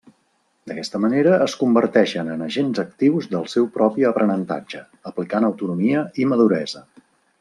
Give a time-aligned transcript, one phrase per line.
[0.69, 6.83] D'aquesta manera es converteixen en agents actius del seu propi aprenentatge, aplicant autonomia i maduresa.